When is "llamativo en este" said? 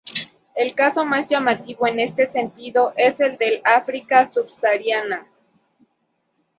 1.27-2.25